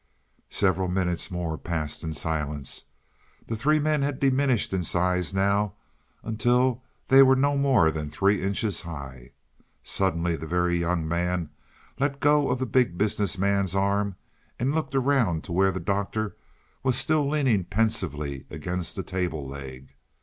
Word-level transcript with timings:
Several 0.49 0.87
minutes 0.87 1.29
more 1.29 1.59
passed 1.59 2.03
in 2.03 2.11
silence. 2.11 2.85
The 3.45 3.55
three 3.55 3.77
men 3.77 4.01
had 4.01 4.19
diminished 4.19 4.73
in 4.73 4.83
size 4.83 5.31
now 5.31 5.73
until 6.23 6.81
they 7.09 7.21
were 7.21 7.35
not 7.35 7.57
more 7.57 7.91
than 7.91 8.09
three 8.09 8.41
inches 8.41 8.81
high. 8.81 9.29
Suddenly 9.83 10.37
the 10.37 10.47
Very 10.47 10.77
Young 10.79 11.07
Man 11.07 11.51
let 11.99 12.19
go 12.19 12.49
of 12.49 12.57
the 12.57 12.65
Big 12.65 12.97
Business 12.97 13.37
Man's 13.37 13.75
arm 13.75 14.15
and 14.57 14.73
looked 14.73 14.95
around 14.95 15.43
to 15.43 15.51
where 15.51 15.71
the 15.71 15.79
Doctor 15.79 16.35
was 16.81 16.97
still 16.97 17.29
leaning 17.29 17.63
pensively 17.63 18.47
against 18.49 18.95
the 18.95 19.03
table 19.03 19.47
leg. 19.47 19.93